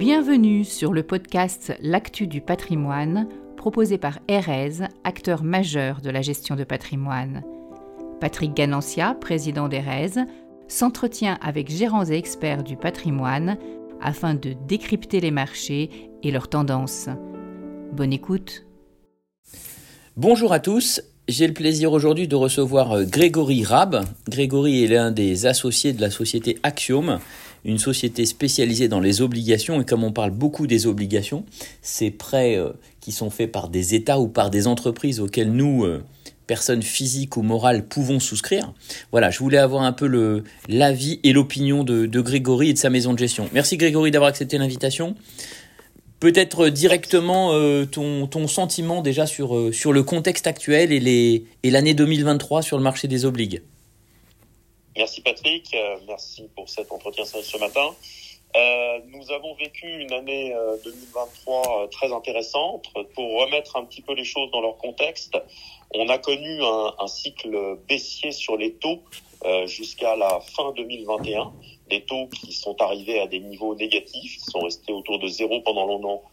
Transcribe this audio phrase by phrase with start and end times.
[0.00, 6.56] Bienvenue sur le podcast L'actu du patrimoine, proposé par Erez, acteur majeur de la gestion
[6.56, 7.42] de patrimoine.
[8.18, 10.24] Patrick Ganancia, président d'Erez,
[10.68, 13.58] s'entretient avec gérants et experts du patrimoine
[14.00, 15.90] afin de décrypter les marchés
[16.22, 17.10] et leurs tendances.
[17.92, 18.64] Bonne écoute.
[20.16, 24.04] Bonjour à tous, j'ai le plaisir aujourd'hui de recevoir euh, Grégory Rab.
[24.28, 27.20] Grégory est l'un des associés de la société Axiom,
[27.64, 29.80] une société spécialisée dans les obligations.
[29.80, 31.44] Et comme on parle beaucoup des obligations,
[31.82, 32.70] ces prêts euh,
[33.00, 36.02] qui sont faits par des États ou par des entreprises auxquelles nous, euh,
[36.46, 38.72] personnes physiques ou morales, pouvons souscrire.
[39.12, 42.90] Voilà, je voulais avoir un peu l'avis et l'opinion de, de Grégory et de sa
[42.90, 43.48] maison de gestion.
[43.52, 45.14] Merci Grégory d'avoir accepté l'invitation.
[46.18, 51.94] Peut-être directement euh, ton, ton, sentiment déjà sur, sur le contexte actuel et l'année et
[51.94, 53.62] 2023 sur le marché des obligues.
[54.96, 57.94] Merci Patrick, euh, merci pour cet entretien ce matin.
[59.06, 60.54] nous avons vécu une année
[60.84, 62.86] 2023 très intéressante.
[63.14, 65.38] Pour remettre un petit peu les choses dans leur contexte,
[65.94, 69.00] on a connu un, un cycle baissier sur les taux
[69.66, 71.52] jusqu'à la fin 2021
[71.90, 75.60] des taux qui sont arrivés à des niveaux négatifs, qui sont restés autour de zéro
[75.60, 75.86] pendant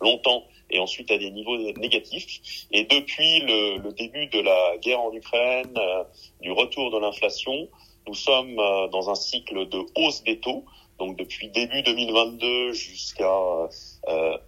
[0.00, 2.66] longtemps et ensuite à des niveaux négatifs.
[2.70, 6.04] Et depuis le, début de la guerre en Ukraine, euh,
[6.40, 7.68] du retour de l'inflation,
[8.08, 10.64] nous sommes euh, dans un cycle de hausse des taux.
[10.98, 13.68] Donc depuis début 2022 jusqu'à
[14.08, 14.38] euh,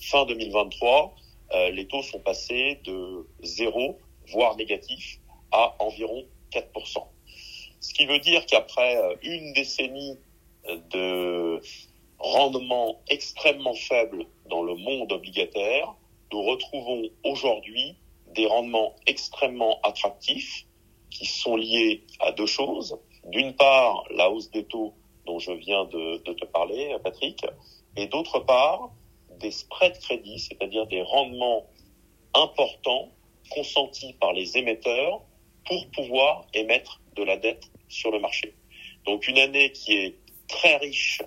[0.00, 1.14] fin 2023,
[1.72, 5.20] les taux sont passés de zéro, voire négatif,
[5.52, 7.04] à environ 4%.
[7.80, 10.18] Ce qui veut dire qu'après une décennie
[10.66, 11.60] de
[12.18, 15.94] rendement extrêmement faible dans le monde obligataire,
[16.32, 17.96] nous retrouvons aujourd'hui
[18.34, 20.66] des rendements extrêmement attractifs
[21.12, 22.98] qui sont liés à deux choses.
[23.26, 24.94] D'une part, la hausse des taux
[25.26, 27.44] dont je viens de, te parler, Patrick,
[27.96, 28.90] et d'autre part,
[29.38, 31.66] des spreads crédits, c'est-à-dire des rendements
[32.34, 33.10] importants
[33.50, 35.20] consentis par les émetteurs
[35.66, 38.54] pour pouvoir émettre de la dette sur le marché.
[39.04, 40.16] Donc une année qui est
[40.48, 41.20] très riche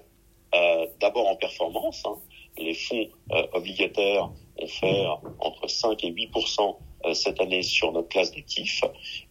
[0.54, 2.04] euh, d'abord en performance.
[2.06, 2.18] Hein.
[2.58, 5.06] Les fonds euh, obligataires ont fait
[5.40, 6.72] entre 5 et 8 euh,
[7.14, 8.84] cette année sur notre classe d'actifs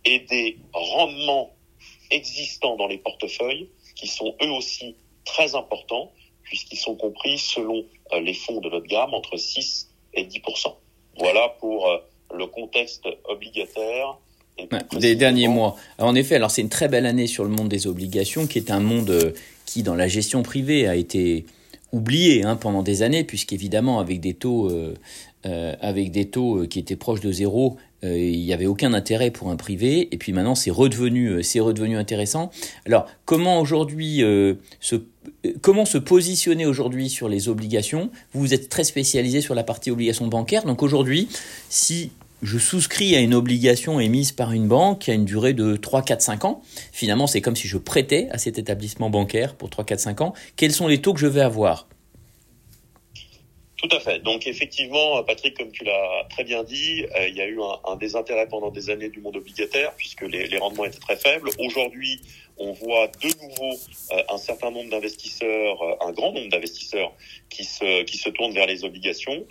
[0.04, 1.54] et des rendements
[2.10, 6.12] existants dans les portefeuilles qui sont eux aussi très importants
[6.42, 7.84] puisqu'ils sont compris selon
[8.20, 10.40] les fonds de notre gamme entre 6 et 10
[11.18, 11.88] Voilà pour
[12.34, 14.18] le contexte obligataire
[14.92, 15.76] des derniers mois.
[15.98, 18.70] en effet, alors c'est une très belle année sur le monde des obligations, qui est
[18.70, 19.34] un monde
[19.66, 21.44] qui, dans la gestion privée, a été
[21.94, 24.94] oublié hein, pendant des années, puisqu'évidemment, avec des taux, euh,
[25.46, 29.30] euh, avec des taux euh, qui étaient proches de zéro, il n'y avait aucun intérêt
[29.30, 30.08] pour un privé.
[30.12, 32.50] Et puis maintenant, c'est redevenu, c'est redevenu intéressant.
[32.84, 34.18] Alors, comment aujourd'hui
[34.78, 34.96] se,
[35.62, 38.10] comment se positionner aujourd'hui sur les obligations?
[38.34, 40.66] Vous êtes très spécialisé sur la partie obligations bancaires.
[40.66, 41.28] Donc aujourd'hui,
[41.70, 42.10] si
[42.42, 46.02] je souscris à une obligation émise par une banque qui a une durée de 3,
[46.02, 46.62] 4, 5 ans.
[46.92, 50.34] Finalement, c'est comme si je prêtais à cet établissement bancaire pour 3, 4, 5 ans.
[50.56, 51.88] Quels sont les taux que je vais avoir?
[53.76, 54.18] Tout à fait.
[54.20, 57.96] Donc effectivement, Patrick, comme tu l'as très bien dit, euh, il y a eu un,
[57.96, 61.50] désintérêt pendant des années du monde obligataire puisque les, rendements étaient très faibles.
[61.58, 62.22] Aujourd'hui,
[62.56, 63.78] on voit de nouveau
[64.12, 67.12] euh, un certain nombre d'investisseurs, euh, un grand nombre d'investisseurs
[67.50, 69.46] qui se qui se tournent vers les obligations.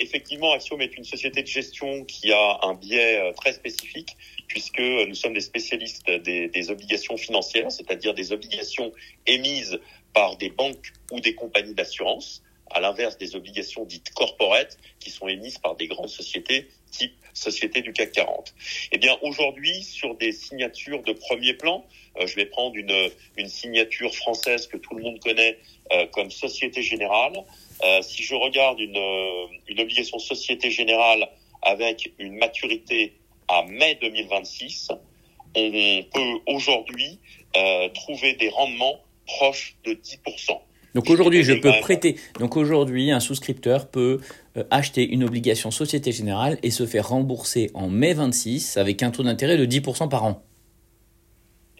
[0.00, 4.16] effectivement, Axiom est une société de gestion qui a un biais très spécifique
[4.48, 8.92] puisque nous sommes des spécialistes des, des obligations financières, c'est-à-dire des obligations
[9.26, 9.78] émises
[10.12, 15.28] par des banques ou des compagnies d'assurance à l'inverse des obligations dites corporate qui sont
[15.28, 18.54] émises par des grandes sociétés type société du CAC 40.
[18.92, 21.84] Eh bien, aujourd'hui, sur des signatures de premier plan,
[22.18, 25.58] euh, je vais prendre une, une signature française que tout le monde connaît
[25.92, 27.32] euh, comme Société Générale.
[27.84, 29.00] Euh, si je regarde une,
[29.68, 31.28] une obligation Société Générale
[31.62, 33.14] avec une maturité
[33.48, 34.92] à mai 2026,
[35.54, 37.18] on peut aujourd'hui
[37.94, 40.58] trouver des rendements proches de 10%.
[40.94, 42.16] Donc aujourd'hui, je peux prêter.
[42.38, 44.24] Donc aujourd'hui, un souscripteur peut euh,
[44.70, 49.22] acheter une obligation Société Générale et se faire rembourser en mai 26 avec un taux
[49.22, 50.42] d'intérêt de 10% par an.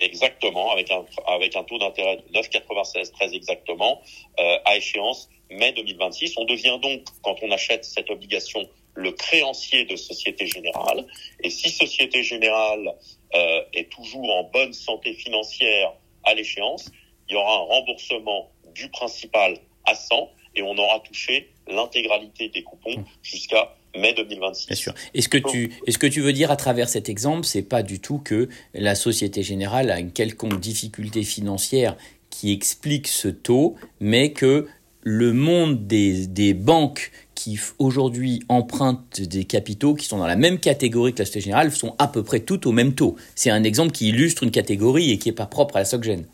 [0.03, 4.01] Exactement, avec un, avec un taux d'intérêt de 9,96 très exactement,
[4.41, 6.35] euh, à échéance mai 2026.
[6.39, 11.07] On devient donc, quand on achète cette obligation, le créancier de Société Générale.
[11.43, 12.95] Et si Société Générale
[13.35, 15.93] euh, est toujours en bonne santé financière
[16.25, 16.91] à l'échéance,
[17.29, 22.63] il y aura un remboursement du principal à 100 et on aura touché l'intégralité des
[22.63, 23.05] coupons mmh.
[23.23, 24.67] jusqu'à mai 2026.
[24.67, 24.95] Bien sûr.
[25.15, 28.01] Est-ce que tu, est-ce que tu veux dire à travers cet exemple, c'est pas du
[28.01, 31.97] tout que la Société Générale a une quelconque difficulté financière
[32.31, 34.67] qui explique ce taux, mais que
[35.03, 40.61] le monde des, des banques qui aujourd'hui empruntent des capitaux qui sont dans la même
[40.61, 43.17] catégorie que la Société Générale sont à peu près toutes au même taux.
[43.35, 46.25] C'est un exemple qui illustre une catégorie et qui n'est pas propre à la SocGen.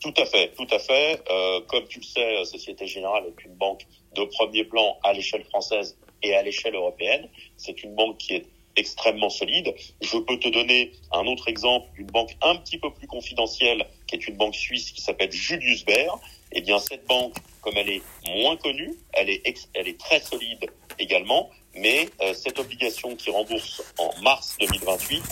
[0.00, 1.22] Tout à fait, tout à fait.
[1.30, 5.44] Euh, comme tu le sais, Société Générale est une banque de premier plan à l'échelle
[5.44, 7.28] française et à l'échelle européenne.
[7.56, 9.74] C'est une banque qui est extrêmement solide.
[10.00, 14.16] Je peux te donner un autre exemple d'une banque un petit peu plus confidentielle, qui
[14.16, 16.10] est une banque suisse qui s'appelle Julius Baer.
[16.52, 20.66] Eh bien, cette banque, comme elle est moins connue, elle est, elle est très solide
[20.98, 25.22] également, mais euh, cette obligation qui rembourse en mars 2028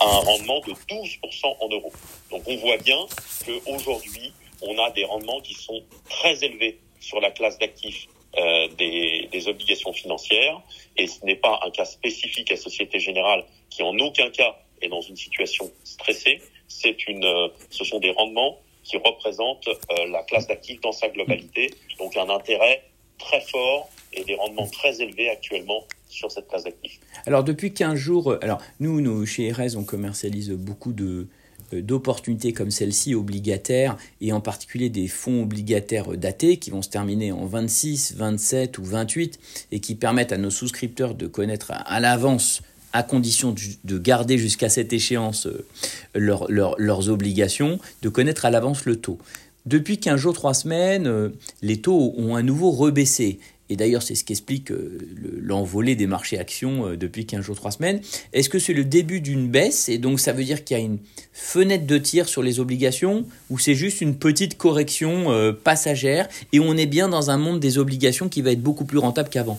[0.00, 1.92] a un rendement de 12% en euros.
[2.30, 2.98] Donc on voit bien
[3.44, 4.32] qu'aujourd'hui,
[4.62, 9.48] on a des rendements qui sont très élevés sur la classe d'actifs euh, des, des,
[9.48, 10.60] obligations financières,
[10.96, 14.88] et ce n'est pas un cas spécifique à Société Générale qui en aucun cas est
[14.88, 16.40] dans une situation stressée.
[16.68, 21.08] C'est une, euh, ce sont des rendements qui représente euh, la classe d'actifs dans sa
[21.08, 21.70] globalité.
[21.98, 22.82] Donc un intérêt
[23.18, 27.00] très fort et des rendements très élevés actuellement sur cette classe d'actifs.
[27.26, 31.28] Alors depuis 15 jours, euh, alors nous, nous chez Erez, on commercialise beaucoup de
[31.72, 37.32] d'opportunités comme celle-ci obligataires et en particulier des fonds obligataires datés qui vont se terminer
[37.32, 39.38] en 26, 27 ou 28
[39.72, 42.62] et qui permettent à nos souscripteurs de connaître à l'avance
[42.92, 43.54] à condition
[43.84, 45.66] de garder jusqu'à cette échéance euh,
[46.14, 49.18] leurs obligations, de connaître à l'avance le taux.
[49.66, 51.28] Depuis 15 jours, 3 semaines, euh,
[51.60, 53.38] les taux ont à nouveau rebaissé.
[53.70, 57.72] Et d'ailleurs, c'est ce qui explique euh, l'envolée des marchés actions depuis 15 jours, 3
[57.72, 58.00] semaines.
[58.32, 59.88] Est-ce que c'est le début d'une baisse?
[59.88, 60.98] Et donc ça veut dire qu'il y a une
[61.32, 66.76] fenêtre de tir sur les obligations ou c'est juste une petite correction passagère et on
[66.76, 69.58] est bien dans un monde des obligations qui va être beaucoup plus rentable qu'avant?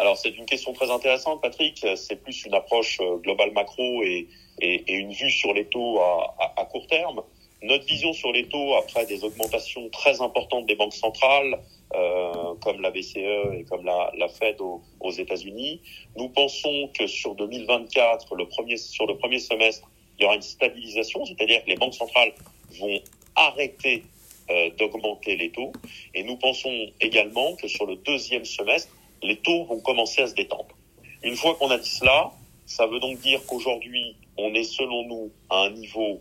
[0.00, 1.86] Alors c'est une question très intéressante, Patrick.
[1.94, 4.26] C'est plus une approche euh, globale macro et,
[4.62, 7.22] une vue sur les taux à, à, court terme.
[7.62, 11.58] Notre vision sur les taux après des augmentations très importantes des banques centrales,
[11.94, 15.80] euh, comme la BCE et comme la, Fed aux, aux États-Unis,
[16.16, 20.42] nous pensons que sur 2024, le premier, sur le premier semestre, il y aura une
[20.42, 22.32] stabilisation, c'est-à-dire que les banques centrales
[22.78, 23.00] vont
[23.34, 24.04] arrêter
[24.50, 25.72] euh, d'augmenter les taux.
[26.14, 30.34] Et nous pensons également que sur le deuxième semestre, les taux vont commencer à se
[30.34, 30.76] détendre.
[31.22, 32.32] Une fois qu'on a dit cela,
[32.66, 36.20] ça veut donc dire qu'aujourd'hui, on est selon nous à un niveau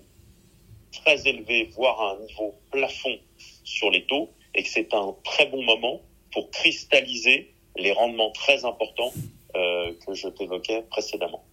[0.92, 3.18] très élevé, voire à un niveau plafond
[3.64, 6.02] sur les taux, et que c'est un très bon moment
[6.32, 9.14] pour cristalliser les rendements très importants
[9.56, 11.44] euh, que je t'évoquais précédemment.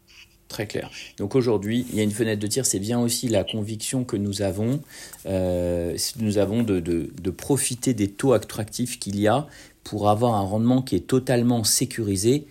[0.48, 0.90] Très clair.
[1.18, 4.16] Donc aujourd'hui, il y a une fenêtre de tir, c'est bien aussi la conviction que
[4.16, 4.80] nous avons,
[5.26, 9.48] euh, nous avons de, profiter des taux attractifs qu'il y a
[9.82, 12.46] pour avoir un rendement qui est totalement sécurisé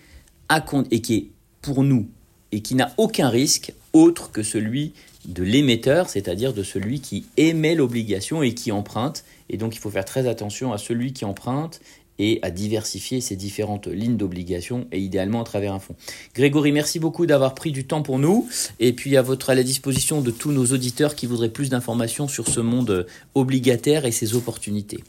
[0.92, 1.28] et qui est
[1.62, 2.08] pour nous
[2.52, 4.94] et qui n'a aucun risque autre que celui
[5.28, 9.24] de l'émetteur, c'est-à-dire de celui qui émet l'obligation et qui emprunte.
[9.50, 11.82] Et donc il faut faire très attention à celui qui emprunte
[12.18, 15.96] et à diversifier ces différentes lignes d'obligation et idéalement à travers un fonds.
[16.34, 18.48] Grégory, merci beaucoup d'avoir pris du temps pour nous
[18.80, 22.28] et puis à votre à la disposition de tous nos auditeurs qui voudraient plus d'informations
[22.28, 25.04] sur ce monde obligataire et ses opportunités.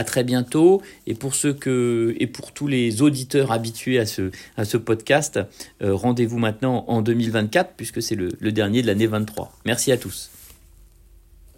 [0.00, 0.80] À très bientôt.
[1.06, 5.38] Et pour ceux que et pour tous les auditeurs habitués à ce, à ce podcast,
[5.82, 9.52] euh, rendez-vous maintenant en 2024 puisque c'est le, le dernier de l'année 23.
[9.66, 10.30] Merci à tous.